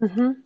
Угу. 0.00 0.36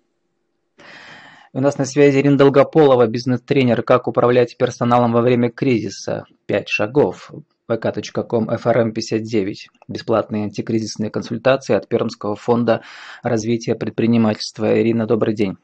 У 1.52 1.60
нас 1.60 1.78
на 1.78 1.84
связи 1.84 2.18
Ирина 2.18 2.38
Долгополова, 2.38 3.06
бизнес-тренер 3.06 3.82
«Как 3.82 4.06
управлять 4.06 4.56
персоналом 4.56 5.12
во 5.12 5.20
время 5.20 5.50
кризиса. 5.50 6.24
Пять 6.46 6.68
шагов» 6.68 7.32
vk.com 7.68 8.50
FRM59. 8.50 9.54
Бесплатные 9.88 10.44
антикризисные 10.44 11.10
консультации 11.10 11.74
от 11.74 11.88
Пермского 11.88 12.36
фонда 12.36 12.82
развития 13.22 13.74
предпринимательства. 13.74 14.80
Ирина, 14.80 15.06
добрый 15.06 15.34
день. 15.34 15.56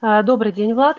А, 0.00 0.22
добрый 0.22 0.52
день, 0.52 0.74
Влад. 0.74 0.98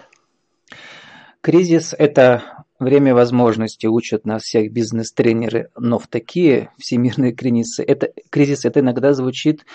Кризис– 1.42 1.94
это 1.98 2.66
время 2.80 3.14
возможностей, 3.14 3.88
учат 3.88 4.26
нас 4.26 4.44
всех 4.44 4.72
бизнес-тренеры, 4.72 5.70
но 5.78 6.00
в 6.00 6.08
такие 6.08 6.72
всемирные 6.78 7.34
кризисы, 7.34 7.84
это, 7.84 8.12
кризис 8.30 8.66
это 8.66 8.80
иногда 8.80 9.14
звучит 9.14 9.66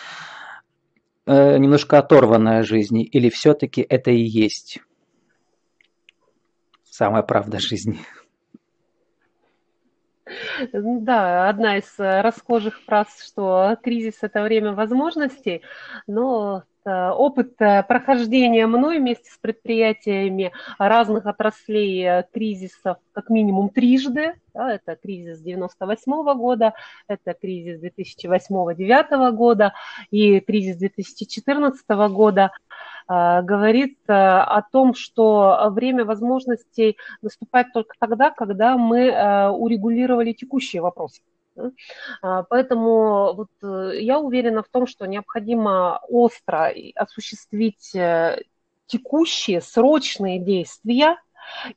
э, 1.26 1.58
немножко 1.58 1.98
оторванно 1.98 2.58
от 2.58 2.66
жизни, 2.66 3.04
или 3.04 3.28
все-таки 3.28 3.82
это 3.82 4.10
и 4.10 4.20
есть 4.22 4.80
самая 6.84 7.22
правда 7.22 7.58
жизни? 7.58 7.98
Да, 10.72 11.48
одна 11.48 11.78
из 11.78 11.92
расхожих 11.98 12.80
фраз, 12.82 13.08
что 13.26 13.76
кризис– 13.82 14.18
это 14.20 14.42
время 14.42 14.72
возможностей, 14.72 15.62
но 16.06 16.62
Э, 16.62 16.69
опыт 16.88 17.60
э, 17.60 17.82
прохождения 17.82 18.66
мной 18.66 18.98
вместе 18.98 19.30
с 19.30 19.38
предприятиями 19.38 20.52
разных 20.78 21.26
отраслей 21.26 22.02
э, 22.02 22.24
кризисов 22.32 22.96
как 23.12 23.28
минимум 23.28 23.68
трижды. 23.68 24.34
Да, 24.54 24.72
это 24.72 24.96
кризис 24.96 25.40
98 25.40 26.12
-го 26.12 26.34
года, 26.34 26.74
это 27.06 27.34
кризис 27.34 27.80
2008-2009 27.82 29.32
года 29.32 29.74
и 30.10 30.40
кризис 30.40 30.76
2014 30.78 31.88
года 32.10 32.50
говорит 33.08 33.98
о 34.06 34.62
том, 34.70 34.94
что 34.94 35.68
время 35.70 36.04
возможностей 36.04 36.96
наступает 37.22 37.72
только 37.72 37.94
тогда, 37.98 38.30
когда 38.30 38.76
мы 38.76 39.50
урегулировали 39.50 40.32
текущие 40.32 40.80
вопросы. 40.80 41.20
А, 42.22 42.42
поэтому 42.44 43.34
вот 43.34 43.48
э, 43.62 44.00
я 44.00 44.18
уверена 44.18 44.62
в 44.62 44.68
том, 44.68 44.86
что 44.86 45.06
необходимо 45.06 46.00
остро 46.08 46.72
осуществить 46.94 47.94
э, 47.94 48.42
текущие 48.86 49.60
срочные 49.60 50.38
действия, 50.38 51.16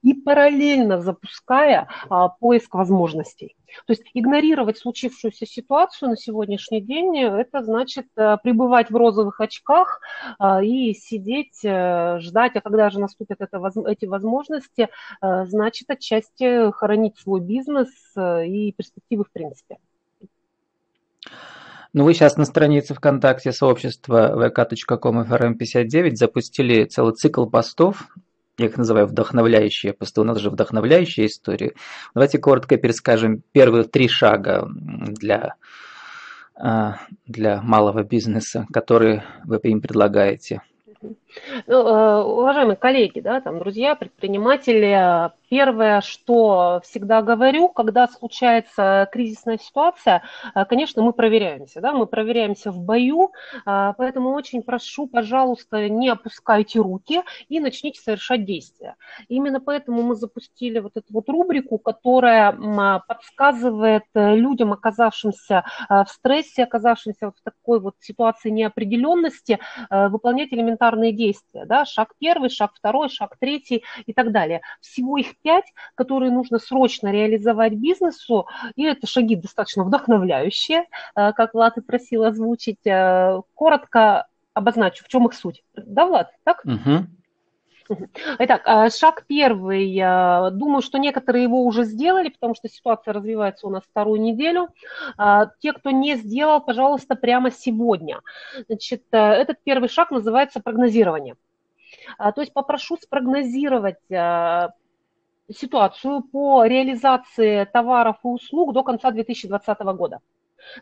и 0.02 0.14
параллельно 0.14 1.02
запуская 1.02 1.88
а, 2.10 2.30
поиск 2.30 2.74
возможностей. 2.74 3.56
То 3.86 3.94
есть 3.94 4.04
игнорировать 4.14 4.78
случившуюся 4.78 5.46
ситуацию 5.46 6.10
на 6.10 6.18
сегодняшний 6.18 6.82
день, 6.82 7.18
это 7.20 7.64
значит 7.64 8.08
а, 8.16 8.38
пребывать 8.38 8.90
в 8.90 8.96
розовых 8.96 9.40
очках 9.40 10.00
а, 10.40 10.64
и 10.64 10.94
сидеть, 10.94 11.62
а, 11.66 12.20
ждать, 12.20 12.56
а 12.56 12.62
когда 12.62 12.90
же 12.90 13.00
наступят 13.00 13.42
это, 13.42 13.62
эти 13.88 14.06
возможности, 14.06 14.90
значит 15.22 15.90
отчасти 15.90 16.72
хоронить 16.72 17.18
свой 17.18 17.40
бизнес 17.42 17.90
и 18.18 18.74
перспективы 18.76 19.24
в 19.24 19.32
принципе. 19.32 19.78
Ну, 21.94 22.04
вы 22.04 22.14
сейчас 22.14 22.38
на 22.38 22.46
странице 22.46 22.94
ВКонтакте 22.94 23.52
сообщества 23.52 24.50
vk.com 24.50 25.22
frm59 25.22 26.16
запустили 26.16 26.86
целый 26.86 27.14
цикл 27.14 27.46
постов 27.46 28.08
я 28.58 28.66
их 28.68 28.78
называю 28.78 29.08
вдохновляющие 29.08 29.94
посты, 29.94 30.22
у 30.22 30.24
нас 30.24 30.38
же 30.38 30.50
вдохновляющие 30.50 31.26
истории. 31.26 31.74
Давайте 32.14 32.38
коротко 32.38 32.78
перескажем 32.78 33.42
первые 33.52 33.84
три 33.84 34.08
шага 34.08 34.68
для, 34.70 35.56
а, 36.56 37.00
для 37.26 37.62
малого 37.62 38.04
бизнеса, 38.04 38.68
которые 38.72 39.24
вы 39.44 39.58
им 39.64 39.82
предлагаете. 39.82 40.62
Ну, 41.04 41.16
э, 41.76 42.24
уважаемые 42.24 42.76
коллеги, 42.78 43.20
да, 43.20 43.42
там, 43.42 43.60
друзья, 43.60 43.96
предприниматели, 43.96 45.32
Первое, 45.54 46.02
что 46.02 46.82
всегда 46.84 47.22
говорю, 47.22 47.70
когда 47.70 48.08
случается 48.08 49.08
кризисная 49.12 49.60
ситуация, 49.60 50.24
э, 50.56 50.66
конечно, 50.66 51.04
мы 51.04 51.14
проверяемся, 51.14 51.80
да, 51.80 51.94
мы 51.94 52.08
проверяемся 52.08 52.72
в 52.72 52.80
бою, 52.80 53.34
э, 53.64 53.94
поэтому 53.96 54.32
очень 54.32 54.64
прошу, 54.64 55.06
пожалуйста, 55.06 55.90
не 55.90 56.10
опускайте 56.10 56.80
руки 56.80 57.22
и 57.50 57.60
начните 57.60 58.02
совершать 58.02 58.46
действия. 58.46 58.96
Именно 59.28 59.60
поэтому 59.60 60.02
мы 60.02 60.16
запустили 60.16 60.80
вот 60.80 60.98
эту 60.98 61.14
вот 61.14 61.30
рубрику, 61.30 61.78
которая 61.78 62.52
подсказывает 63.08 64.06
э, 64.16 64.36
людям, 64.36 64.74
оказавшимся 64.74 65.66
в 65.88 66.08
стрессе, 66.08 66.64
оказавшимся 66.64 67.28
вот 67.28 67.36
в 67.38 67.44
такой 67.44 67.80
вот 67.80 67.94
ситуации 68.00 68.50
неопределенности, 68.50 69.60
выполнять 69.92 70.52
элементарные 70.52 70.93
действия, 71.02 71.66
да, 71.66 71.86
шаг 71.86 72.14
первый, 72.20 72.50
шаг 72.50 72.72
второй, 72.76 73.10
шаг 73.10 73.36
третий 73.40 73.84
и 74.06 74.14
так 74.14 74.32
далее. 74.32 74.62
Всего 74.82 75.18
их 75.18 75.40
5, 75.42 75.66
которые 75.96 76.32
нужно 76.32 76.60
срочно 76.60 77.12
реализовать 77.12 77.74
бизнесу, 77.74 78.48
и 78.76 78.84
это 78.84 79.08
шаги 79.08 79.36
достаточно 79.36 79.84
вдохновляющие, 79.84 80.86
э, 81.16 81.34
как 81.34 81.54
Влад 81.54 81.78
и 81.78 81.82
просил 81.82 82.24
озвучить. 82.24 82.86
Э, 82.86 83.42
коротко 83.54 84.28
обозначу, 84.54 85.04
в 85.04 85.08
чем 85.08 85.28
их 85.28 85.34
суть. 85.34 85.64
Да, 85.76 86.06
Влад, 86.06 86.32
так? 86.44 86.64
Угу. 86.66 87.08
Итак, 88.40 88.62
э, 88.66 88.90
шаг 88.90 89.26
первый. 89.28 89.96
Думаю, 90.52 90.82
что 90.82 90.98
некоторые 90.98 91.44
его 91.44 91.64
уже 91.64 91.84
сделали, 91.84 92.30
потому 92.30 92.56
что 92.56 92.70
ситуация 92.70 93.14
развивается 93.14 93.68
у 93.68 93.70
нас 93.70 93.84
вторую 93.84 94.22
неделю. 94.22 94.70
Те, 95.60 95.74
кто 95.74 95.92
не 95.92 96.16
сделал, 96.16 96.62
пожалуйста, 96.62 97.16
прямо 97.16 97.52
сегодня. 97.52 98.22
Значит, 98.68 99.04
этот 99.12 99.58
первый 99.64 99.90
шаг 99.90 100.12
называется 100.12 100.60
прогнозирование. 100.60 101.36
То 102.18 102.42
есть 102.42 102.54
попрошу 102.54 102.98
спрогнозировать 102.98 104.00
ситуацию 105.52 106.22
по 106.22 106.66
реализации 106.66 107.66
товаров 107.66 108.18
и 108.24 108.28
услуг 108.28 108.74
до 108.74 108.84
конца 108.84 109.12
2020 109.12 109.80
года. 109.96 110.20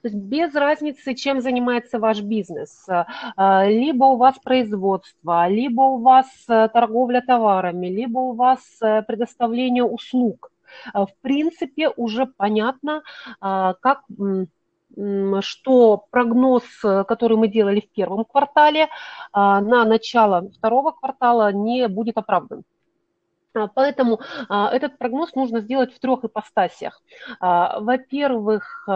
То 0.01 0.07
есть 0.07 0.15
без 0.15 0.53
разницы, 0.55 1.13
чем 1.13 1.41
занимается 1.41 1.99
ваш 1.99 2.21
бизнес. 2.21 2.87
А, 3.35 3.65
либо 3.67 4.05
у 4.05 4.17
вас 4.17 4.37
производство, 4.39 5.47
либо 5.47 5.81
у 5.81 5.97
вас 5.97 6.27
э, 6.47 6.69
торговля 6.69 7.21
товарами, 7.21 7.87
либо 7.87 8.19
у 8.19 8.33
вас 8.33 8.59
э, 8.81 9.01
предоставление 9.03 9.83
услуг. 9.83 10.51
А, 10.93 11.05
в 11.05 11.13
принципе, 11.21 11.89
уже 11.89 12.25
понятно, 12.25 13.03
а, 13.39 13.73
как 13.81 14.03
что 15.39 16.05
прогноз, 16.11 16.63
э, 16.83 17.05
который 17.05 17.37
мы 17.37 17.47
делали 17.47 17.79
в 17.79 17.89
первом 17.91 18.25
квартале, 18.25 18.89
на 19.33 19.85
начало 19.85 20.49
второго 20.57 20.91
квартала 20.91 21.53
не 21.53 21.87
будет 21.87 22.17
оправдан. 22.17 22.63
Поэтому 23.73 24.19
этот 24.49 24.97
прогноз 24.97 25.33
нужно 25.35 25.61
сделать 25.61 25.93
в 25.93 25.99
трех 25.99 26.25
ипостасях. 26.25 27.01
Во-первых, 27.39 28.87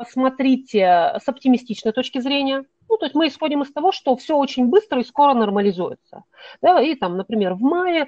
посмотрите 0.00 1.12
с 1.22 1.28
оптимистичной 1.28 1.92
точки 1.92 2.20
зрения. 2.20 2.64
Ну, 2.88 2.96
то 2.96 3.04
есть 3.04 3.14
мы 3.14 3.28
исходим 3.28 3.60
из 3.60 3.70
того, 3.70 3.92
что 3.92 4.16
все 4.16 4.34
очень 4.34 4.68
быстро 4.68 5.02
и 5.02 5.04
скоро 5.04 5.34
нормализуется. 5.34 6.24
Да, 6.62 6.80
и 6.80 6.94
там, 6.94 7.18
например, 7.18 7.52
в 7.52 7.60
мае 7.60 8.06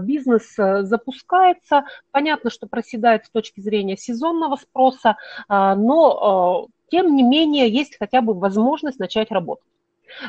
бизнес 0.00 0.58
э, 0.58 0.84
запускается. 0.84 1.84
Понятно, 2.10 2.48
что 2.48 2.66
проседает 2.66 3.26
с 3.26 3.30
точки 3.30 3.60
зрения 3.60 3.98
сезонного 3.98 4.56
спроса, 4.56 5.16
но 5.48 6.68
тем 6.88 7.14
не 7.14 7.22
менее 7.22 7.68
есть 7.68 7.98
хотя 7.98 8.22
бы 8.22 8.32
возможность 8.32 8.98
начать 8.98 9.30
работать. 9.30 9.66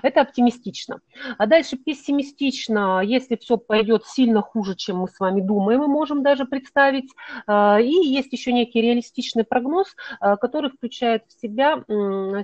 Это 0.01 0.21
оптимистично. 0.21 1.01
А 1.37 1.45
дальше 1.45 1.77
пессимистично, 1.77 3.01
если 3.03 3.35
все 3.35 3.57
пойдет 3.57 4.05
сильно 4.05 4.41
хуже, 4.41 4.75
чем 4.75 4.97
мы 4.97 5.07
с 5.07 5.19
вами 5.19 5.41
думаем, 5.41 5.81
мы 5.81 5.87
можем 5.87 6.23
даже 6.23 6.45
представить. 6.45 7.11
А, 7.45 7.79
и 7.79 7.91
есть 7.91 8.31
еще 8.31 8.53
некий 8.53 8.81
реалистичный 8.81 9.43
прогноз, 9.43 9.95
а, 10.19 10.37
который 10.37 10.71
включает 10.71 11.23
в 11.27 11.41
себя 11.41 11.83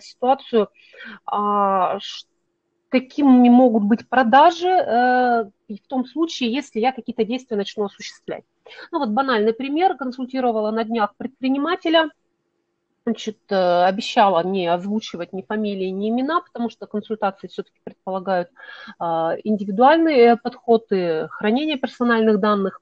ситуацию, 0.01 0.69
а, 1.25 1.99
какими 2.89 3.49
могут 3.49 3.83
быть 3.85 4.07
продажи 4.07 4.69
э, 4.69 5.49
в 5.67 5.87
том 5.87 6.05
случае, 6.05 6.53
если 6.53 6.79
я 6.79 6.91
какие-то 6.91 7.23
действия 7.23 7.57
начну 7.57 7.85
осуществлять. 7.85 8.43
Ну 8.91 8.99
вот 8.99 9.09
банальный 9.09 9.51
пример. 9.53 9.95
Консультировала 9.95 10.69
на 10.69 10.83
днях 10.83 11.15
предпринимателя– 11.17 12.09
значит, 13.05 13.37
э, 13.49 13.83
обещала 13.85 14.43
не 14.43 14.67
озвучивать 14.67 15.33
ни 15.33 15.41
фамилии, 15.41 15.87
ни 15.87 16.09
имена, 16.09 16.41
потому 16.41 16.69
что 16.69 16.87
консультации 16.87 17.47
все-таки 17.47 17.77
предполагают 17.83 18.49
а, 18.99 19.35
индивидуальные 19.43 20.37
подходы, 20.37 21.27
хранение 21.29 21.77
персональных 21.77 22.39
данных. 22.39 22.81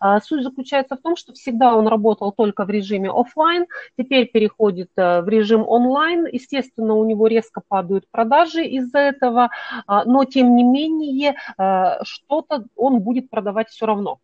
А, 0.00 0.20
суть 0.20 0.42
заключается 0.42 0.96
в 0.96 1.00
том, 1.00 1.16
что 1.16 1.32
всегда 1.32 1.74
он 1.76 1.86
работал 1.88 2.32
только 2.32 2.64
в 2.64 2.70
режиме 2.70 3.10
офлайн, 3.10 3.66
теперь 3.98 4.26
переходит 4.30 4.90
э, 4.96 5.22
в 5.22 5.28
режим 5.28 5.66
онлайн. 5.66 6.26
Естественно, 6.30 6.94
у 6.94 7.04
него 7.04 7.26
резко 7.26 7.62
падают 7.66 8.06
продажи 8.10 8.64
из-за 8.64 8.98
этого, 8.98 9.50
а, 9.86 10.04
но 10.04 10.24
тем 10.24 10.56
не 10.56 10.64
менее 10.64 11.36
э, 11.58 12.04
что-то 12.04 12.64
он 12.76 13.00
будет 13.00 13.30
продавать 13.30 13.68
все 13.68 13.86
равно. 13.86 14.18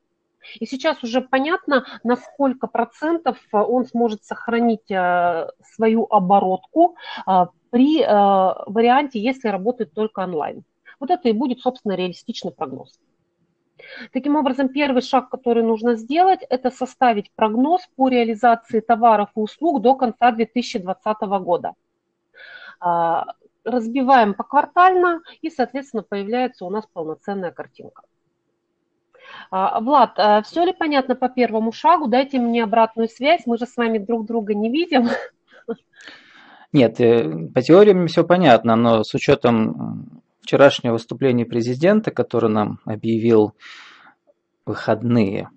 И 0.60 0.66
сейчас 0.66 1.02
уже 1.02 1.20
понятно, 1.20 1.84
на 2.04 2.16
сколько 2.16 2.66
процентов 2.66 3.38
э, 3.52 3.56
он 3.56 3.86
сможет 3.86 4.24
сохранить 4.24 4.90
э, 4.90 5.48
свою 5.74 6.06
оборотку, 6.10 6.96
э, 7.26 7.46
при 7.70 8.04
варианте, 8.04 9.18
если 9.18 9.48
работает 9.48 9.94
только 9.94 10.20
онлайн. 10.20 10.62
Вот 11.00 11.08
это 11.08 11.30
и 11.30 11.32
будет, 11.32 11.60
собственно, 11.60 11.94
реалистичный 11.94 12.52
прогноз. 12.52 13.00
Таким 14.12 14.36
образом, 14.36 14.68
первый 14.68 15.00
шаг, 15.00 15.30
который 15.30 15.62
нужно 15.62 15.94
сделать, 15.94 16.40
это 16.50 16.70
составить 16.70 17.30
прогноз 17.34 17.80
по 17.96 18.10
реализации 18.10 18.80
товаров 18.80 19.30
и 19.34 19.40
услуг 19.40 19.80
до 19.80 19.94
конца 19.94 20.32
2020 20.32 21.20
года. 21.40 21.72
Разбиваем 23.64 24.34
поквартально, 24.34 25.22
и, 25.40 25.48
соответственно, 25.48 26.02
появляется 26.02 26.66
у 26.66 26.70
нас 26.70 26.84
полноценная 26.92 27.52
картинка. 27.52 28.02
А, 29.50 29.80
Влад, 29.80 30.12
а 30.16 30.42
все 30.42 30.64
ли 30.64 30.72
понятно 30.72 31.14
по 31.14 31.28
первому 31.28 31.72
шагу? 31.72 32.08
Дайте 32.08 32.38
мне 32.38 32.64
обратную 32.64 33.08
связь, 33.08 33.42
мы 33.46 33.58
же 33.58 33.66
с 33.66 33.76
вами 33.76 33.98
друг 33.98 34.26
друга 34.26 34.54
не 34.54 34.70
видим. 34.70 35.08
Нет, 36.72 37.00
э, 37.00 37.48
по 37.54 37.60
теории 37.60 38.06
все 38.06 38.24
понятно, 38.24 38.76
но 38.76 39.04
с 39.04 39.12
учетом 39.14 40.22
вчерашнего 40.40 40.94
выступления 40.94 41.44
президента, 41.44 42.10
который 42.10 42.50
нам 42.50 42.80
объявил 42.84 43.54
выходные 44.64 45.50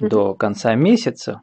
mm-hmm. 0.00 0.08
до 0.08 0.34
конца 0.34 0.74
месяца, 0.74 1.42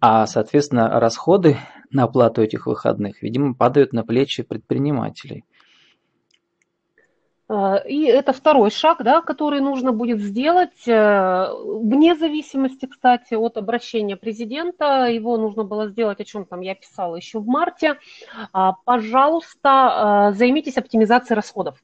а, 0.00 0.26
соответственно, 0.26 1.00
расходы 1.00 1.58
на 1.90 2.04
оплату 2.04 2.42
этих 2.42 2.66
выходных, 2.66 3.22
видимо, 3.22 3.54
падают 3.54 3.92
на 3.92 4.04
плечи 4.04 4.42
предпринимателей. 4.42 5.44
А, 7.54 7.76
и 7.76 8.04
это 8.04 8.32
второй 8.32 8.70
шаг, 8.70 9.02
да, 9.02 9.20
который 9.20 9.60
нужно 9.60 9.92
будет 9.92 10.20
сделать, 10.20 10.88
э, 10.88 11.48
вне 11.62 12.14
зависимости, 12.14 12.86
кстати, 12.86 13.34
от 13.34 13.58
обращения 13.58 14.16
президента. 14.16 15.04
Его 15.10 15.36
нужно 15.36 15.62
было 15.62 15.88
сделать, 15.88 16.18
о 16.18 16.24
чем 16.24 16.46
там 16.46 16.62
я 16.62 16.74
писала 16.74 17.16
еще 17.16 17.40
в 17.40 17.46
марте. 17.46 17.98
А, 18.54 18.72
пожалуйста, 18.86 20.30
э, 20.32 20.38
займитесь 20.38 20.78
оптимизацией 20.78 21.36
расходов. 21.36 21.76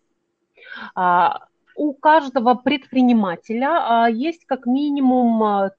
А, 0.95 1.45
у 1.77 1.93
каждого 1.93 2.55
предпринимателя 2.55 4.07
есть 4.11 4.47
как 4.47 4.65
минимум 4.65 5.71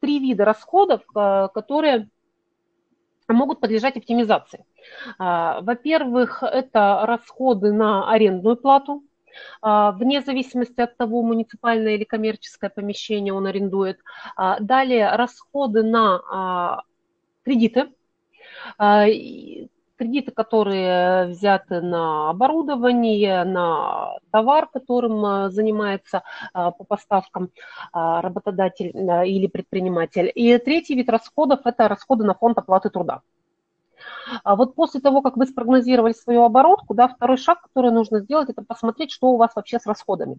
три 0.00 0.18
вида 0.18 0.44
расходов, 0.46 1.02
которые 1.06 2.08
могут 3.34 3.60
подлежать 3.60 3.96
оптимизации. 3.96 4.64
А, 5.18 5.60
во-первых, 5.62 6.42
это 6.42 7.04
расходы 7.06 7.72
на 7.72 8.10
арендную 8.10 8.56
плату, 8.56 9.02
а, 9.62 9.92
вне 9.92 10.20
зависимости 10.20 10.80
от 10.80 10.96
того, 10.96 11.22
муниципальное 11.22 11.94
или 11.94 12.04
коммерческое 12.04 12.70
помещение 12.70 13.32
он 13.32 13.46
арендует. 13.46 13.98
А, 14.36 14.58
далее 14.60 15.14
расходы 15.16 15.82
на 15.82 16.82
кредиты, 17.44 17.88
кредиты, 20.00 20.32
которые 20.32 21.26
взяты 21.26 21.82
на 21.82 22.30
оборудование, 22.30 23.44
на 23.44 24.16
товар, 24.30 24.66
которым 24.66 25.50
занимается 25.50 26.22
по 26.54 26.84
поставкам 26.88 27.50
работодатель 27.92 28.92
или 29.26 29.46
предприниматель. 29.46 30.32
И 30.34 30.56
третий 30.56 30.94
вид 30.94 31.10
расходов– 31.10 31.60
это 31.66 31.86
расходы 31.86 32.24
на 32.24 32.32
фонд 32.32 32.56
оплаты 32.56 32.88
труда. 32.88 33.20
А 34.42 34.56
вот 34.56 34.74
после 34.74 35.00
того, 35.00 35.20
как 35.20 35.36
вы 35.36 35.44
спрогнозировали 35.44 36.14
свою 36.14 36.44
оборотку, 36.44 36.94
да, 36.94 37.08
второй 37.08 37.36
шаг, 37.36 37.60
который 37.60 37.90
нужно 37.90 38.20
сделать, 38.20 38.48
это 38.48 38.62
посмотреть, 38.62 39.10
что 39.10 39.26
у 39.26 39.36
вас 39.36 39.54
вообще 39.54 39.78
с 39.78 39.84
расходами. 39.84 40.38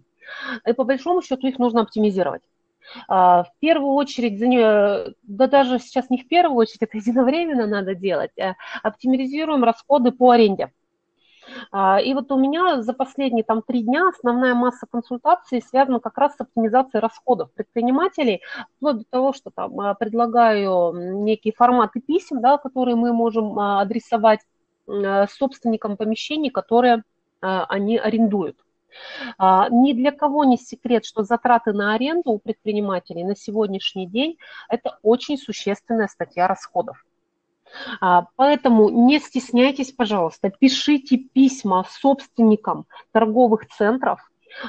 И 0.66 0.72
по 0.72 0.82
большому 0.82 1.22
счету 1.22 1.46
их 1.46 1.60
нужно 1.60 1.82
оптимизировать. 1.82 2.42
А, 3.08 3.44
в 3.44 3.52
первую 3.60 3.94
очередь, 3.94 4.38
да 5.22 5.46
даже 5.46 5.78
сейчас 5.78 6.10
не 6.10 6.18
в 6.18 6.28
первую 6.28 6.56
очередь, 6.56 6.82
это 6.82 6.96
единовременно 6.96 7.66
надо 7.66 7.94
делать, 7.94 8.30
а 8.38 8.54
оптимизируем 8.82 9.64
расходы 9.64 10.12
по 10.12 10.30
аренде. 10.30 10.72
А, 11.70 12.00
и 12.00 12.14
вот 12.14 12.30
у 12.30 12.38
меня 12.38 12.82
за 12.82 12.92
последние 12.92 13.44
там 13.44 13.62
три 13.62 13.82
дня 13.82 14.08
основная 14.08 14.54
масса 14.54 14.86
консультаций 14.90 15.60
связана 15.62 16.00
как 16.00 16.16
раз 16.16 16.36
с 16.36 16.40
оптимизацией 16.40 17.00
расходов 17.00 17.52
предпринимателей, 17.52 18.42
вплоть 18.76 18.98
до 18.98 19.04
того, 19.10 19.32
что 19.32 19.50
там 19.50 19.72
предлагаю 19.98 21.22
некие 21.22 21.52
форматы 21.52 22.00
писем, 22.00 22.40
да, 22.40 22.58
которые 22.58 22.94
мы 22.94 23.12
можем 23.12 23.58
адресовать 23.58 24.40
собственникам 24.86 25.96
помещений, 25.96 26.50
которые 26.50 27.02
они 27.40 27.98
арендуют. 27.98 28.56
Ни 29.38 29.92
для 29.92 30.12
кого 30.12 30.44
не 30.44 30.56
секрет, 30.56 31.04
что 31.04 31.22
затраты 31.24 31.72
на 31.72 31.94
аренду 31.94 32.32
у 32.32 32.38
предпринимателей 32.38 33.24
на 33.24 33.36
сегодняшний 33.36 34.06
день– 34.06 34.36
это 34.68 34.98
очень 35.02 35.38
существенная 35.38 36.08
статья 36.08 36.46
расходов. 36.46 37.04
А, 38.00 38.26
поэтому 38.36 38.88
не 38.88 39.18
стесняйтесь, 39.18 39.92
пожалуйста, 39.92 40.50
пишите 40.50 41.18
письма 41.18 41.84
собственникам 41.88 42.86
торговых 43.12 43.68
центров. 43.68 44.20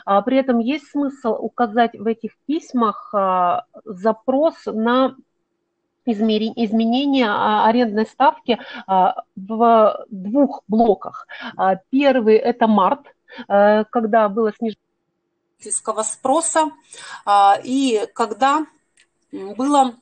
А, 0.06 0.22
при 0.22 0.38
этом 0.38 0.60
есть 0.60 0.90
смысл 0.90 1.36
указать 1.40 1.94
в 1.94 2.08
этих 2.08 2.32
письмах 2.46 3.14
а, 3.14 3.66
запрос 3.84 4.56
на 4.66 5.16
изменение 6.06 7.30
арендной 7.32 8.06
ставки 8.06 8.60
в 9.38 10.06
двух 10.10 10.64
блоках. 10.68 11.28
Первый– 11.92 12.36
это 12.36 12.68
март, 12.68 13.13
когда 13.48 14.30
было 14.30 14.54
снижение 14.54 14.78
спроса, 16.04 16.72
и 17.64 18.06
когда 18.14 18.66
было 19.32 19.96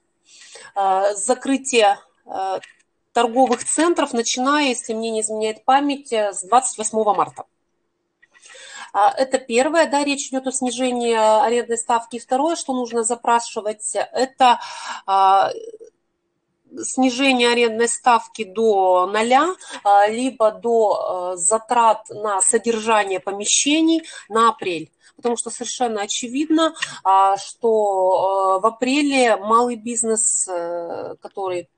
закрытие 1.14 1.98
торговых 3.14 3.64
центров, 3.64 4.14
начиная, 4.14 4.70
если 4.70 4.94
мне 4.94 5.12
не 5.12 5.22
изменяет 5.22 5.66
память, 5.66 6.12
э, 6.14 6.34
с 6.34 6.44
28 6.44 7.14
марта. 7.14 7.46
Это 8.94 9.38
первое, 9.38 9.90
да, 9.90 10.04
речь 10.04 10.28
идет 10.28 10.48
о 10.48 10.52
снижении 10.52 11.14
арендной 11.14 11.78
ставки. 11.78 12.18
И 12.18 12.20
второе, 12.20 12.58
что 12.58 12.74
нужно 12.74 13.04
запрашивать, 13.04 13.96
это 13.96 14.60
снижение 16.84 17.52
арендной 17.52 17.88
ставки 17.88 18.44
до 18.44 19.06
ноля, 19.08 19.56
а, 19.84 20.08
либо 20.08 20.52
до 20.52 21.36
затрат 21.36 22.10
на 22.10 22.42
содержание 22.42 23.20
помещений 23.20 24.04
на 24.30 24.50
апрель. 24.50 24.92
Потому 25.16 25.38
что 25.38 25.50
совершенно 25.50 26.02
очевидно, 26.02 26.74
что 27.38 28.60
в 28.60 28.66
апреле 28.66 29.36
малый 29.38 29.76
бизнес, 29.76 30.48
э, 30.48 31.16
который 31.22 31.70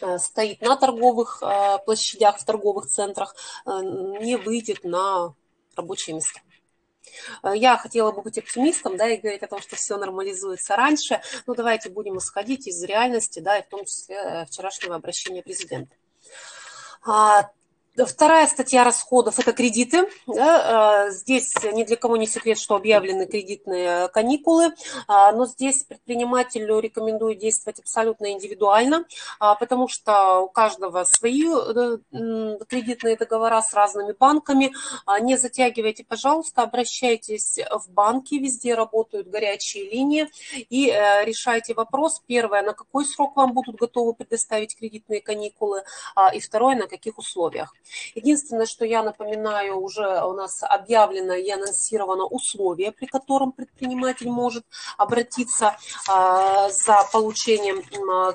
Э, 0.00 0.18
стоит 0.18 0.60
на 0.60 0.76
торговых 0.76 1.42
э, 1.42 1.78
площадях, 1.84 2.38
в 2.38 2.44
торговых 2.44 2.86
центрах, 2.86 3.34
не 3.66 4.36
выйдет 4.36 4.84
на 4.84 5.34
рабочие 5.76 6.16
места. 6.16 6.40
Я 7.54 7.76
хотела 7.76 8.12
бы 8.12 8.22
быть 8.22 8.38
оптимистом, 8.38 8.96
да, 8.96 9.08
и 9.08 9.16
говорить 9.18 9.42
о 9.42 9.48
том, 9.48 9.60
что 9.60 9.76
все 9.76 9.96
нормализуется 9.96 10.76
раньше. 10.76 11.20
Но 11.46 11.54
давайте 11.54 11.90
будем 11.90 12.18
исходить 12.18 12.66
из 12.66 12.82
реальности, 12.82 13.40
да, 13.40 13.58
и 13.58 13.62
в 13.62 13.68
том 13.68 13.84
числе 13.84 14.46
вчерашнего 14.50 14.94
обращения 14.94 15.42
президента. 15.42 15.94
А, 17.98 18.04
Вторая 18.06 18.46
статья 18.46 18.84
расходов– 18.84 19.38
это 19.40 19.52
кредиты. 19.52 20.08
Да, 20.26 21.10
здесь 21.10 21.52
ни 21.72 21.84
для 21.84 21.96
кого 21.96 22.16
не 22.16 22.26
секрет, 22.26 22.58
что 22.58 22.76
объявлены 22.76 23.26
кредитные 23.26 24.08
каникулы, 24.08 24.74
а, 25.06 25.32
но 25.32 25.46
здесь 25.46 25.84
предпринимателю 25.84 26.78
рекомендую 26.78 27.34
действовать 27.34 27.80
абсолютно 27.80 28.32
индивидуально, 28.32 29.04
а, 29.40 29.54
потому 29.54 29.88
что 29.88 30.40
у 30.40 30.48
каждого 30.48 31.04
свои 31.04 31.44
э, 31.44 31.98
кредитные 32.68 33.16
договора 33.16 33.60
с 33.62 33.72
разными 33.74 34.12
банками. 34.12 34.72
А, 35.06 35.20
не 35.20 35.36
затягивайте, 35.36 36.04
пожалуйста, 36.04 36.62
обращайтесь 36.62 37.58
в 37.70 37.90
банки, 37.90 38.34
везде 38.34 38.74
работают 38.74 39.28
горячие 39.28 39.90
линии 39.90 40.28
и 40.68 40.90
э, 40.90 41.24
решайте 41.24 41.74
вопрос. 41.74 42.22
Первое, 42.26 42.62
на 42.62 42.72
какой 42.72 43.04
срок 43.04 43.36
вам 43.36 43.52
будут 43.52 43.76
готовы 43.76 44.14
предоставить 44.14 44.76
кредитные 44.76 45.20
каникулы, 45.20 45.82
и 46.34 46.40
второе, 46.40 46.76
на 46.76 46.86
каких 46.86 47.18
условиях. 47.18 47.74
Единственное, 48.14 48.66
что 48.66 48.84
я 48.84 49.02
напоминаю, 49.02 49.80
уже 49.80 50.22
у 50.24 50.32
нас 50.32 50.62
объявлено 50.62 51.34
и 51.34 51.50
анонсировано 51.50 52.24
условие, 52.24 52.92
при 52.92 53.06
котором 53.06 53.52
предприниматель 53.52 54.28
может 54.28 54.64
обратиться 54.96 55.76
а, 56.08 56.70
за 56.70 57.04
получением 57.12 57.82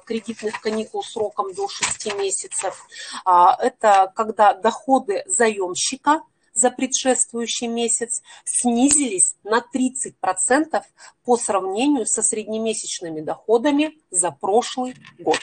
кредитных 0.06 0.62
каникул 0.62 1.04
сроком 1.04 1.54
до 1.54 1.68
6 1.68 2.16
месяцев. 2.16 2.88
А, 3.26 3.56
это 3.60 4.12
когда 4.16 4.54
доходы 4.54 5.24
заемщика 5.26 6.24
за 6.54 6.70
предшествующий 6.70 7.68
месяц 7.68 8.22
снизились 8.46 9.36
на 9.44 9.64
30% 9.74 10.84
по 11.26 11.38
сравнению 11.38 12.06
со 12.06 12.22
среднемесячными 12.22 13.22
доходами 13.22 13.98
за 14.12 14.32
прошлый 14.32 14.96
год. 15.20 15.40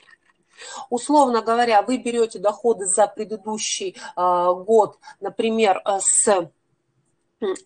Условно 0.88 1.42
говоря, 1.42 1.82
вы 1.82 1.98
берете 1.98 2.38
доходы 2.38 2.86
за 2.86 3.06
предыдущий 3.06 3.96
а, 4.16 4.52
год, 4.52 4.98
например, 5.20 5.80
э, 5.84 5.98
с 6.00 6.50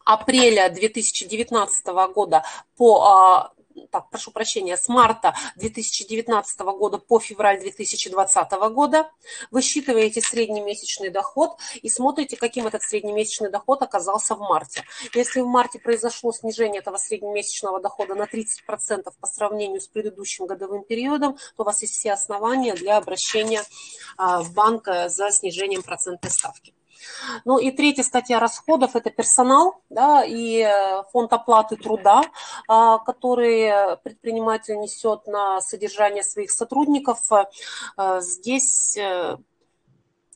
апреля 0.05 0.69
2019 0.71 1.87
года 2.15 2.45
по 2.77 3.03
а, 3.03 3.53
так, 3.91 4.11
прошу 4.11 4.31
прощения, 4.31 4.77
с 4.77 4.89
марта 4.89 5.35
2019 5.57 6.61
года 6.61 6.99
по 6.99 7.19
февраль 7.21 7.61
2020 7.61 8.53
года, 8.73 9.11
высчитываете 9.51 10.21
среднемесячный 10.21 11.11
доход 11.11 11.59
и 11.83 11.89
смотрите, 11.89 12.37
каким 12.37 12.67
этот 12.67 12.83
среднемесячный 12.83 13.51
доход 13.51 13.83
оказался 13.83 14.35
в 14.35 14.41
марте. 14.41 14.85
Если 15.15 15.41
в 15.41 15.47
марте 15.47 15.79
произошло 15.79 16.33
снижение 16.33 16.81
этого 16.81 16.97
среднемесячного 16.97 17.81
дохода 17.81 18.15
на 18.15 18.25
30% 18.25 19.13
по 19.21 19.27
сравнению 19.27 19.81
с 19.81 19.89
предыдущим 19.89 20.47
годовым 20.47 20.85
периодом, 20.85 21.35
то 21.57 21.63
у 21.63 21.65
вас 21.65 21.83
есть 21.83 21.95
все 21.95 22.13
основания 22.13 22.75
для 22.75 22.97
обращения 22.97 23.63
а, 24.17 24.43
в 24.43 24.53
банк 24.53 24.89
э, 24.89 25.09
за 25.09 25.31
снижением 25.31 25.83
процентной 25.83 26.31
ставки. 26.31 26.75
Ну 27.45 27.59
и 27.59 27.71
третья 27.71 28.03
статья 28.03 28.39
расходов– 28.39 28.95
это 28.97 29.11
персонал 29.11 29.83
да, 29.91 30.25
и 30.25 30.61
э, 30.61 31.03
фонд 31.13 31.33
оплаты 31.33 31.77
труда, 31.77 32.23
а, 32.69 32.99
который 32.99 33.97
предприниматель 34.03 34.79
несет 34.79 35.27
на 35.27 35.61
содержание 35.61 36.23
своих 36.23 36.51
сотрудников. 36.51 37.21
Э, 37.33 38.21
здесь 38.21 38.97
э, 38.97 39.37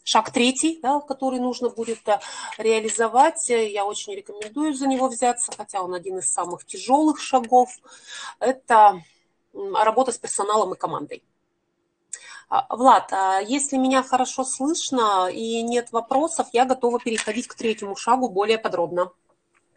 шаг 0.05 0.33
третий, 0.33 0.81
да, 0.83 1.01
который 1.01 1.41
нужно 1.41 1.69
будет 1.71 2.01
реализовать. 2.57 3.49
Я 3.49 3.85
очень 3.85 4.15
рекомендую 4.15 4.75
за 4.75 4.87
него 4.87 5.09
взяться, 5.09 5.53
хотя 5.57 5.83
он 5.83 5.95
один 5.95 6.19
из 6.19 6.31
самых 6.31 6.65
тяжелых 6.65 7.21
шагов. 7.21 7.71
Это 8.41 9.03
работа 9.53 10.13
с 10.13 10.19
персоналом 10.19 10.75
и 10.75 10.79
командой. 10.79 11.23
А, 12.51 12.65
Влад, 12.75 13.13
а 13.13 13.41
если 13.41 13.77
меня 13.77 14.03
хорошо 14.03 14.43
слышно 14.43 15.29
и 15.31 15.61
нет 15.63 15.93
вопросов, 15.93 16.47
я 16.53 16.65
готова 16.65 16.99
переходить 16.99 17.47
к 17.47 17.55
третьему 17.55 17.95
шагу 17.95 18.31
более 18.31 18.59
подробно. 18.59 19.11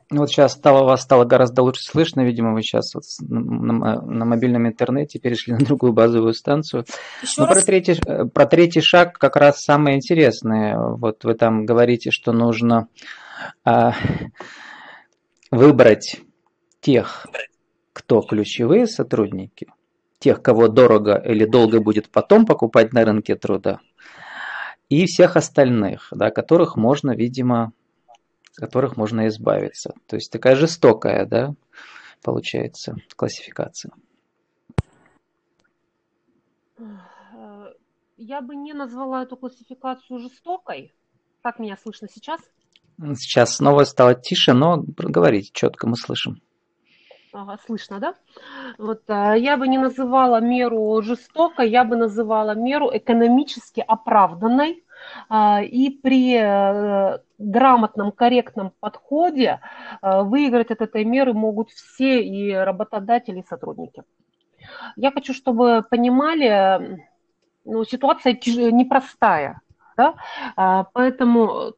Вот 0.09 0.29
сейчас 0.29 0.53
стало, 0.53 0.83
вас 0.83 1.01
стало 1.01 1.23
гораздо 1.23 1.63
лучше 1.63 1.83
слышно, 1.83 2.21
видимо, 2.21 2.53
вы 2.53 2.61
сейчас 2.61 2.93
вот 2.95 3.03
на, 3.19 4.01
на 4.01 4.25
мобильном 4.25 4.67
интернете 4.67 5.19
перешли 5.19 5.53
на 5.57 5.59
другую 5.59 5.93
базовую 5.93 6.33
станцию. 6.33 6.85
Еще 7.21 7.41
Но 7.41 7.47
раз? 7.47 7.57
про 7.57 7.65
третий, 7.65 7.99
э, 8.05 8.25
про 8.25 8.45
третий 8.45 8.81
шаг 8.81 9.17
как 9.17 9.35
раз 9.35 9.61
самое 9.61 9.97
интересное. 9.97 10.77
Вот 10.77 11.23
вы 11.23 11.33
там 11.33 11.65
говорите, 11.65 12.11
что 12.11 12.31
нужно 12.31 12.87
а, 13.63 13.93
выбрать 15.49 16.21
тех, 16.79 17.27
кто 17.93 18.21
ключевые 18.21 18.87
сотрудники– 18.87 19.67
тех, 20.21 20.41
кого 20.41 20.67
дорого 20.69 21.15
или 21.15 21.45
долго 21.45 21.81
будет 21.81 22.09
потом 22.09 22.45
покупать 22.45 22.93
на 22.93 23.03
рынке 23.03 23.35
труда, 23.35 23.79
и 24.87 25.05
всех 25.05 25.35
остальных, 25.35 26.07
да, 26.11 26.29
которых 26.29 26.77
можно, 26.77 27.15
видимо, 27.15 27.73
которых 28.55 28.97
можно 28.97 29.27
избавиться. 29.27 29.93
То 30.07 30.15
есть 30.15 30.31
такая 30.31 30.55
жестокая, 30.55 31.25
да, 31.25 31.53
получается, 32.23 32.95
классификация. 33.15 33.91
Я 38.17 38.41
бы 38.41 38.55
не 38.55 38.73
назвала 38.73 39.23
эту 39.23 39.35
классификацию 39.35 40.19
жестокой. 40.19 40.93
Как 41.41 41.57
меня 41.57 41.75
слышно 41.77 42.07
сейчас? 42.13 42.39
Сейчас 43.15 43.55
снова 43.55 43.83
стало 43.83 44.13
тише, 44.13 44.53
но 44.53 44.77
говорите 44.85 45.49
четко, 45.51 45.87
мы 45.87 45.95
слышим. 45.95 46.41
Ага, 47.33 47.57
слышно, 47.65 47.99
да? 47.99 48.15
Вот, 48.77 49.03
а, 49.07 49.35
я 49.35 49.55
бы 49.55 49.67
не 49.67 49.77
называла 49.77 50.41
меру 50.41 51.01
жестокой, 51.01 51.69
я 51.69 51.85
бы 51.85 51.95
называла 51.95 52.55
меру 52.55 52.89
экономически 52.93 53.83
оправданной. 53.87 54.83
А, 55.29 55.61
и 55.63 55.89
при 55.89 56.35
э, 56.35 57.19
грамотном, 57.39 58.11
корректном 58.11 58.71
подходе 58.79 59.59
а, 60.01 60.21
выиграть 60.23 60.69
от 60.69 60.81
этой 60.81 61.05
меры 61.05 61.33
могут 61.33 61.71
все 61.71 62.21
и 62.21 62.51
работодатели, 62.53 63.39
и 63.39 63.45
сотрудники. 63.47 64.03
Я 64.95 65.11
хочу, 65.11 65.33
чтобы 65.33 65.83
понимали, 65.89 66.99
ну, 67.65 67.83
ситуация 67.83 68.33
непростая. 68.33 69.61
Да? 69.97 70.15
Поэтому 70.93 71.73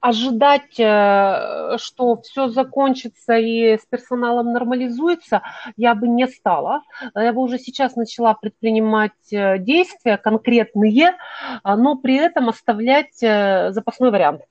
ожидать, 0.00 0.78
э, 0.78 1.76
что 1.76 2.20
все 2.22 2.48
закончится 2.48 3.34
и 3.34 3.76
с 3.76 3.84
персоналом 3.88 4.52
нормализуется, 4.52 5.42
я 5.76 5.94
бы 5.94 6.08
не 6.08 6.26
стала. 6.26 6.82
Я 7.14 7.32
бы 7.32 7.42
уже 7.42 7.58
сейчас 7.58 7.96
начала 7.96 8.34
предпринимать 8.34 9.32
э, 9.32 9.58
действия 9.58 10.16
конкретные, 10.16 11.16
а, 11.62 11.76
но 11.76 11.96
при 11.96 12.16
этом 12.16 12.48
оставлять 12.48 13.22
э, 13.22 13.72
запасной 13.72 14.10
вариант. 14.10 14.42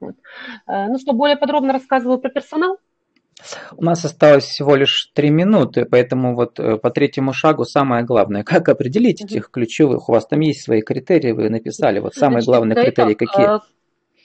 Ну 0.00 0.98
что, 0.98 1.14
более 1.14 1.36
подробно 1.36 1.72
рассказываю 1.72 2.18
про 2.18 2.28
персонал? 2.28 2.76
У 3.74 3.82
нас 3.82 4.04
осталось 4.04 4.44
всего 4.44 4.76
лишь 4.76 5.10
три 5.14 5.30
минуты, 5.30 5.86
поэтому 5.86 6.34
вот 6.34 6.56
по 6.56 6.90
третьему 6.90 7.32
шагу 7.32 7.64
самое 7.64 8.04
главное, 8.04 8.44
как 8.44 8.68
определить 8.68 9.22
этих 9.22 9.50
ключевых? 9.50 10.10
У 10.10 10.12
вас 10.12 10.26
там 10.26 10.40
есть 10.40 10.62
свои 10.62 10.82
критерии, 10.82 11.32
вы 11.32 11.48
написали, 11.48 12.00
вот 12.00 12.14
самые 12.14 12.42
Значит, 12.42 12.46
главные 12.48 12.84
критерии 12.84 13.14
какие? 13.14 13.60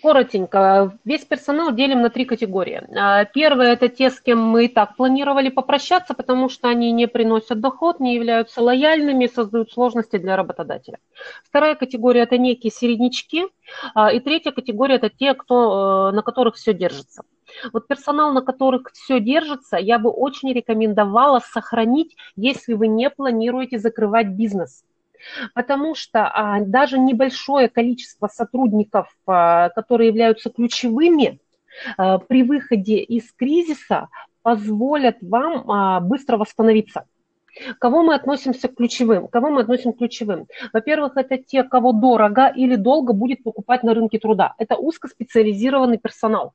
Коротенько, 0.02 0.98
весь 1.04 1.26
персонал 1.26 1.74
делим 1.74 2.02
на 2.02 2.10
три 2.10 2.24
категории. 2.24 2.84
А, 2.98 3.26
первое– 3.26 3.74
это 3.74 3.90
те, 3.90 4.10
с 4.10 4.22
кем 4.22 4.40
мы 4.40 4.66
и 4.66 4.68
так 4.70 4.96
планировали 4.96 5.50
попрощаться, 5.50 6.14
потому 6.14 6.48
что 6.48 6.70
они 6.70 6.94
не 6.94 7.08
приносят 7.08 7.60
доход, 7.60 8.00
не 8.00 8.16
являются 8.16 8.62
лояльными, 8.62 9.28
создают 9.28 9.72
сложности 9.72 10.18
для 10.18 10.38
работодателя. 10.38 11.00
Вторая 11.44 11.76
категория– 11.76 12.22
это 12.24 12.38
некие 12.38 12.72
середнячки. 12.72 13.48
А, 13.94 14.12
и 14.12 14.22
третья 14.22 14.52
категория– 14.52 14.96
это 15.02 15.10
те, 15.10 15.34
кто, 15.34 16.10
э, 16.12 16.16
на 16.16 16.22
которых 16.22 16.56
все 16.56 16.74
держится. 16.74 17.24
Вот 17.74 17.88
персонал, 17.88 18.32
на 18.32 18.42
которых 18.42 18.92
все 18.94 19.20
держится, 19.20 19.76
я 19.78 20.00
бы 20.00 20.10
очень 20.10 20.54
рекомендовала 20.54 21.40
сохранить, 21.40 22.16
если 22.38 22.74
вы 22.74 22.88
не 22.88 23.10
планируете 23.10 23.80
закрывать 23.80 24.28
бизнес. 24.28 24.84
Потому 25.54 25.96
что 25.96 26.28
а, 26.28 26.62
даже 26.62 26.98
небольшое 26.98 27.70
количество 27.70 28.28
сотрудников, 28.28 29.08
а, 29.28 29.70
которые 29.70 30.08
являются 30.08 30.50
ключевыми, 30.50 31.40
а, 31.98 32.20
при 32.20 32.44
выходе 32.44 33.00
из 33.00 33.32
кризиса 33.34 34.08
позволят 34.42 35.18
вам 35.22 35.70
а, 35.70 36.00
быстро 36.00 36.38
восстановиться. 36.38 37.06
Кого 37.80 38.04
мы 38.04 38.14
относимся 38.14 38.68
к 38.68 38.76
ключевым? 38.76 39.28
Кого 39.28 39.50
мы 39.50 39.62
относим 39.62 39.92
к 39.92 39.98
ключевым? 39.98 40.48
Во-первых, 40.72 41.18
это 41.18 41.38
те, 41.38 41.64
кого 41.64 41.92
дорого 41.92 42.48
или 42.48 42.76
долго 42.76 43.14
будет 43.14 43.44
покупать 43.44 43.84
на 43.84 43.94
рынке 43.94 44.20
труда. 44.20 44.54
Это 44.58 44.76
узкоспециализированный 44.76 45.98
персонал. 45.98 46.54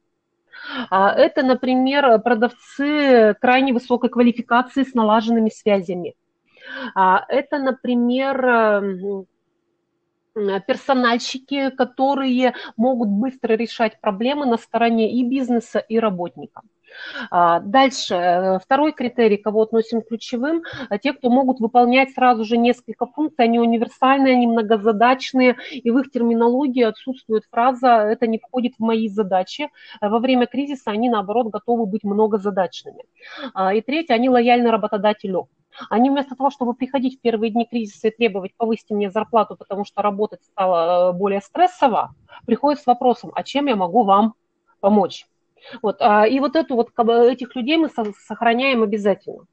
А, 0.90 1.12
это, 1.12 1.42
например, 1.42 2.21
продавцы 2.21 3.35
крайне 3.40 3.73
высокой 3.73 4.09
квалификации 4.09 4.85
с 4.85 4.94
налаженными 4.94 5.50
связями. 5.50 6.14
А, 6.94 7.25
это, 7.28 7.59
например, 7.59 8.44
эм, 8.44 9.26
персональщики, 10.66 11.71
которые 11.71 12.54
могут 12.76 13.09
быстро 13.09 13.54
решать 13.54 14.00
проблемы 14.00 14.47
на 14.47 14.56
стороне 14.56 15.12
и 15.12 15.25
бизнеса, 15.28 15.78
и 15.78 15.99
работника. 15.99 16.62
А, 17.30 17.60
дальше, 17.60 18.14
э, 18.14 18.58
второй 18.58 18.92
критерий, 18.92 19.36
кого 19.36 19.62
относим 19.62 20.02
к 20.02 20.08
ключевым, 20.08 20.62
э, 20.90 20.98
те, 20.98 21.12
кто 21.12 21.30
могут 21.30 21.60
выполнять 21.60 22.12
сразу 22.14 22.44
же 22.44 22.56
несколько 22.56 23.06
функций, 23.06 23.44
они 23.44 23.58
универсальные, 23.58 24.34
они 24.34 24.46
многозадачные, 24.46 25.56
и 25.72 25.90
в 25.90 25.98
их 25.98 26.10
терминологии 26.10 26.82
отсутствует 26.82 27.44
фраза 27.50 27.88
«это 27.88 28.26
не 28.26 28.38
входит 28.38 28.74
в 28.78 28.82
мои 28.82 29.08
задачи». 29.08 29.68
Э, 30.00 30.08
во 30.08 30.18
время 30.18 30.46
кризиса 30.46 30.90
они, 30.90 31.08
наоборот, 31.08 31.48
готовы 31.48 31.86
быть 31.86 32.04
многозадачными. 32.04 33.04
А, 33.54 33.74
и 33.74 33.80
третье, 33.80 34.14
они 34.14 34.28
лояльны 34.28 34.70
работодателю. 34.70 35.48
Они 35.90 36.10
вместо 36.10 36.36
того, 36.36 36.50
чтобы 36.50 36.74
приходить 36.74 37.18
в 37.18 37.20
первые 37.20 37.50
дни 37.50 37.66
кризиса 37.66 38.08
и 38.08 38.10
требовать 38.10 38.54
повысить 38.56 38.90
мне 38.90 39.10
зарплату, 39.10 39.56
потому 39.56 39.84
что 39.84 40.02
работать 40.02 40.42
стало 40.44 41.12
более 41.12 41.40
стрессово, 41.40 42.14
приходят 42.46 42.80
с 42.80 42.86
вопросом, 42.86 43.32
а 43.34 43.42
чем 43.42 43.66
я 43.66 43.76
могу 43.76 44.04
вам 44.04 44.34
помочь? 44.80 45.26
Вот, 45.83 45.97
а, 46.00 46.26
и 46.26 46.40
вот 46.40 46.56
эту 46.56 46.76
вот, 46.76 46.90
этих 46.99 47.54
людей 47.56 47.76
мы 47.76 47.90
сохраняем 48.26 48.83
обязательно. 48.83 49.44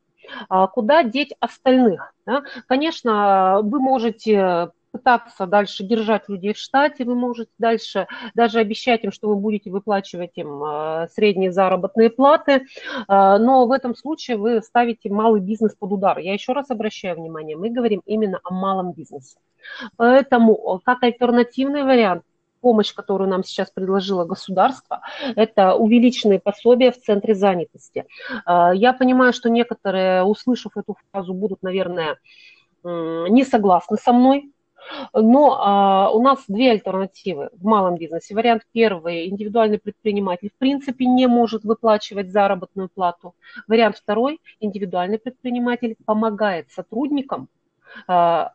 А 0.50 0.68
куда 0.68 1.04
деть 1.04 1.34
остальных? 1.40 2.14
Да? 2.26 2.44
Конечно, 2.68 3.60
вы 3.64 3.80
можете 3.80 4.72
пытаться 4.92 5.46
дальше 5.46 5.86
держать 5.86 6.28
людей 6.28 6.54
в 6.54 6.58
штате, 6.58 7.06
вы 7.06 7.16
можете 7.16 7.52
дальше 7.58 8.08
даже 8.36 8.60
обещать 8.60 9.04
им, 9.06 9.12
что 9.14 9.30
вы 9.30 9.38
будете 9.38 9.72
выплачивать 9.72 10.32
им 10.36 10.62
а, 10.64 11.08
средние 11.08 11.52
заработные 11.52 12.10
платы, 12.10 12.66
но 13.08 13.66
в 13.68 13.72
этом 13.72 13.96
случае 13.96 14.36
вы 14.36 14.62
ставите 14.62 15.10
малый 15.10 15.40
бизнес 15.40 15.76
под 15.76 15.94
удар. 15.94 16.18
Я 16.20 16.34
еще 16.34 16.52
раз 16.52 16.70
обращаю 16.70 17.16
внимание, 17.16 17.56
мы 17.56 17.70
говорим 17.70 18.02
именно 18.06 18.40
о 18.44 18.54
малом 18.54 18.92
бизнесе. 18.92 19.38
Поэтому 19.96 20.82
как 20.84 21.04
альтернативный 21.04 21.84
вариант 21.84 22.24
помощь, 22.62 22.94
которую 22.94 23.30
нам 23.30 23.44
сейчас 23.44 23.70
предложило 23.72 24.26
государство, 24.26 25.02
это 25.36 25.76
увеличенные 25.76 26.40
пособия 26.40 26.92
в 26.92 27.02
центре 27.02 27.36
занятости. 27.36 28.06
А, 28.46 28.74
я 28.74 28.94
понимаю, 28.94 29.34
что 29.34 29.50
некоторые, 29.50 30.24
услышав 30.24 30.78
эту 30.78 30.96
фразу, 31.12 31.34
будут, 31.34 31.64
наверное, 31.64 32.18
не 32.84 33.44
согласны 33.44 33.98
со 33.98 34.12
мной, 34.12 34.52
Но 35.14 35.58
а, 35.60 36.10
у 36.12 36.22
нас 36.22 36.44
две 36.48 36.72
альтернативы 36.72 37.50
в 37.54 37.64
малом 37.64 37.96
бизнесе. 37.98 38.36
Вариант 38.36 38.64
первый– 38.72 39.30
индивидуальный 39.30 39.78
предприниматель 39.78 40.50
в 40.50 40.58
принципе 40.58 41.06
не 41.06 41.28
может 41.28 41.64
выплачивать 41.64 42.32
заработную 42.32 42.90
плату. 42.90 43.36
Вариант 43.68 43.98
второй– 43.98 44.40
индивидуальный 44.60 45.20
предприниматель 45.20 45.96
помогает 46.06 46.72
сотрудникам 46.72 47.48
а, 48.08 48.54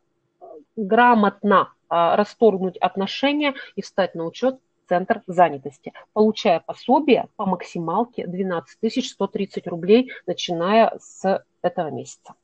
грамотно 0.77 1.73
а, 1.89 2.17
расторгнуть 2.17 2.77
отношения 2.77 3.55
и 3.75 3.83
встать 3.83 4.15
на 4.15 4.25
учет 4.25 4.59
центр 4.89 5.23
занятости, 5.27 5.93
получая 6.13 6.61
пособие 6.61 7.27
по 7.37 7.45
максималке 7.47 8.27
12 8.27 9.05
130 9.05 9.67
рублей, 9.67 10.13
начиная 10.27 10.93
с 11.01 11.45
этого 11.63 11.91
месяца. 11.91 12.35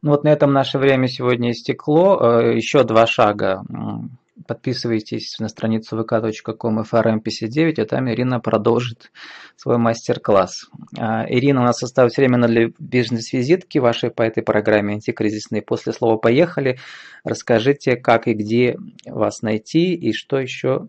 Ну 0.00 0.12
вот 0.12 0.24
на 0.24 0.28
этом 0.28 0.52
наше 0.52 0.78
время 0.78 1.06
сегодня 1.08 1.50
истекло. 1.50 2.40
Э, 2.40 2.56
Еще 2.56 2.84
два 2.84 3.06
шага. 3.06 3.62
Подписывайтесь 4.48 5.38
на 5.38 5.48
страницу 5.48 5.96
vk.com 5.96 6.80
frm59, 6.80 7.80
а 7.80 7.86
там 7.86 8.10
Ирина 8.10 8.40
продолжит 8.40 9.12
свой 9.54 9.78
мастер-класс. 9.78 10.68
А, 10.98 11.24
Ирина 11.28 11.60
у 11.60 11.64
нас 11.64 11.80
осталось 11.84 12.16
временно 12.16 12.48
для 12.48 12.70
бизнес-визитки 12.80 13.78
вашей 13.78 14.10
по 14.10 14.22
этой 14.22 14.42
программе 14.42 14.94
антикризисной. 14.94 15.62
После 15.62 15.92
слова 15.92 16.16
«поехали» 16.16 16.80
расскажите, 17.22 17.94
как 17.94 18.26
и 18.26 18.34
где 18.34 18.76
вас 19.06 19.42
найти 19.42 19.94
и 19.94 20.12
что 20.12 20.40
еще, 20.40 20.88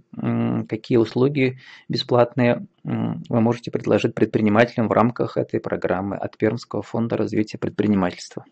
какие 0.68 0.98
услуги 0.98 1.60
бесплатные 1.88 2.66
вы 2.84 3.42
можете 3.42 3.70
предложить 3.70 4.16
предпринимателям 4.16 4.88
в 4.88 4.92
рамках 4.92 5.38
этой 5.38 5.60
программы 5.60 6.18
от 6.18 6.36
Пермского 6.38 6.82
фонда 6.82 7.16
развития 7.16 7.60
предпринимательства. 7.60 8.44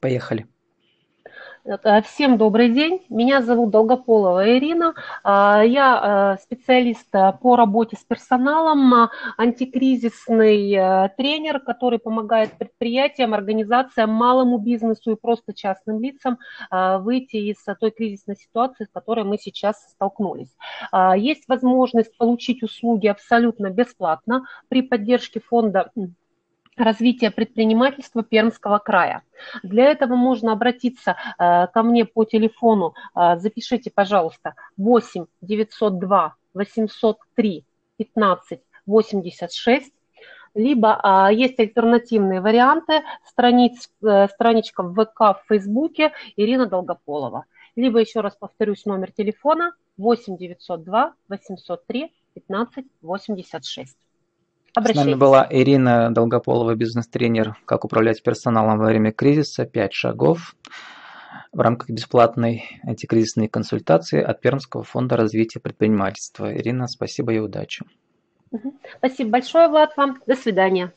Поехали. 0.00 0.46
Э, 1.64 2.02
всем 2.02 2.38
добрый 2.38 2.70
день. 2.70 3.02
Меня 3.08 3.40
зовут 3.40 3.70
Долгополова 3.70 4.58
Ирина. 4.58 4.94
А, 5.22 5.62
я 5.64 6.36
э, 6.36 6.42
специалист 6.42 7.06
э, 7.14 7.32
по 7.40 7.54
работе 7.54 7.96
с 7.96 8.04
персоналом, 8.04 9.10
антикризисный 9.36 11.10
тренер, 11.16 11.60
который 11.60 11.98
помогает 12.00 12.58
предприятиям, 12.58 13.32
организациям, 13.32 14.10
малому 14.10 14.58
бизнесу 14.58 15.12
и 15.12 15.16
просто 15.16 15.54
частным 15.54 16.00
лицам 16.00 16.38
выйти 16.70 17.36
из 17.36 17.58
той 17.78 17.90
кризисной 17.90 18.36
ситуации, 18.36 18.84
с 18.84 18.88
которой 18.88 19.24
мы 19.24 19.38
сейчас 19.38 19.76
столкнулись. 19.90 20.54
Есть 21.16 21.48
возможность 21.48 22.16
получить 22.16 22.62
услуги 22.62 23.06
абсолютно 23.06 23.70
бесплатно 23.70 24.44
при 24.68 24.82
поддержке 24.82 25.40
фонда 25.40 25.90
развития 26.76 27.30
предпринимательства 27.30 28.22
Пермского 28.22 28.78
края. 28.78 29.22
Для 29.62 29.84
этого 29.84 30.14
можно 30.14 30.52
обратиться 30.52 31.16
э, 31.38 31.66
ко 31.66 31.82
мне 31.82 32.04
по 32.04 32.24
телефону, 32.24 32.94
э, 33.14 33.36
запишите, 33.38 33.90
пожалуйста, 33.90 34.54
8 34.76 35.26
902 35.40 36.34
803 36.54 37.64
15 37.96 38.60
86, 38.86 39.92
либо 40.54 41.00
а, 41.02 41.32
есть 41.32 41.58
альтернативные 41.58 42.40
варианты, 42.40 43.02
страниц, 43.24 43.90
э, 44.02 44.28
страничка 44.28 44.82
в 44.82 44.94
ВК, 44.94 45.20
в 45.20 45.42
Фейсбуке 45.48 46.12
Ирина 46.36 46.66
Долгополова. 46.66 47.46
Либо, 47.74 48.00
еще 48.00 48.20
раз 48.20 48.36
повторюсь, 48.36 48.84
номер 48.84 49.12
телефона 49.12 49.72
8 49.96 50.36
902 50.36 51.14
803 51.28 52.12
15 52.34 52.84
86. 53.00 53.96
С 54.74 54.94
нами 54.94 55.12
была 55.14 55.46
Ирина 55.50 56.14
Долгополова, 56.14 56.74
бизнес-тренер 56.74 57.58
«Как 57.66 57.84
управлять 57.84 58.22
персоналом 58.22 58.78
во 58.78 58.86
время 58.86 59.12
кризиса. 59.12 59.66
Пять 59.66 59.92
шагов» 59.92 60.56
в 61.52 61.60
рамках 61.60 61.90
бесплатной 61.90 62.80
антикризисной 62.82 63.48
консультации 63.48 64.22
от 64.22 64.40
Пермского 64.40 64.82
фонда 64.82 65.18
развития 65.18 65.60
предпринимательства. 65.60 66.56
Ирина, 66.56 66.88
спасибо 66.88 67.34
и 67.34 67.38
удачи. 67.38 67.84
Спасибо 68.96 69.30
большое, 69.30 69.68
Влад, 69.68 69.94
вам. 69.98 70.22
До 70.26 70.36
свидания. 70.36 70.90